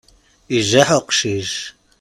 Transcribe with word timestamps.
Ijaḥ 0.57 0.89
uqcic. 0.99 1.51